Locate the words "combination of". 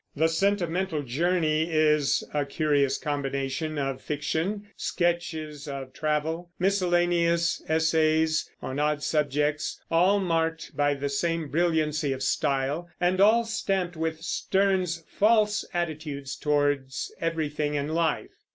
2.97-4.01